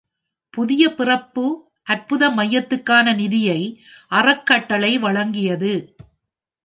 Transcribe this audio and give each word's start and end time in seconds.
புதிய 0.53 0.83
பிறப்பு 0.93 1.43
அற்புத 1.83 2.29
மையத்துக்கான 2.29 3.15
நிதியை 3.15 3.59
அறக்கட்டளை 4.11 4.99
வழங்கியது. 4.99 5.73